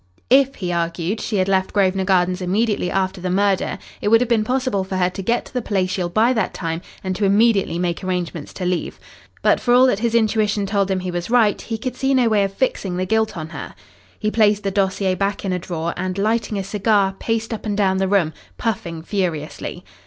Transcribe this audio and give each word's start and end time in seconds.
If, 0.31 0.55
he 0.55 0.71
argued, 0.73 1.21
she 1.21 1.35
had 1.35 1.47
left 1.47 1.73
Grosvenor 1.73 2.05
Gardens 2.05 2.41
immediately 2.41 2.89
after 2.89 3.21
the 3.21 3.29
murder 3.29 3.77
it 4.01 4.07
would 4.07 4.19
have 4.19 4.27
been 4.27 4.43
possible 4.43 4.83
for 4.83 4.95
her 4.97 5.11
to 5.11 5.21
get 5.21 5.45
to 5.45 5.53
the 5.53 5.61
Palatial 5.61 6.09
by 6.09 6.33
that 6.33 6.55
time 6.55 6.81
and 7.03 7.15
to 7.15 7.23
immediately 7.23 7.77
make 7.77 8.03
arrangements 8.03 8.51
to 8.53 8.65
leave. 8.65 8.99
But 9.43 9.59
for 9.59 9.75
all 9.75 9.85
that 9.85 9.99
his 9.99 10.15
intuition 10.15 10.65
told 10.65 10.89
him 10.89 11.01
he 11.01 11.11
was 11.11 11.29
right, 11.29 11.61
he 11.61 11.77
could 11.77 11.95
see 11.95 12.15
no 12.15 12.29
way 12.29 12.43
of 12.43 12.51
fixing 12.51 12.97
the 12.97 13.05
guilt 13.05 13.37
on 13.37 13.49
her. 13.49 13.75
He 14.17 14.31
placed 14.31 14.63
the 14.63 14.71
dossier 14.71 15.13
back 15.13 15.45
in 15.45 15.53
a 15.53 15.59
drawer 15.59 15.93
and, 15.95 16.17
lighting 16.17 16.57
a 16.57 16.63
cigar, 16.63 17.13
paced 17.19 17.53
up 17.53 17.67
and 17.67 17.77
down 17.77 17.97
the 17.97 18.07
room 18.07 18.33
puffing 18.57 19.03
furiously. 19.03 19.85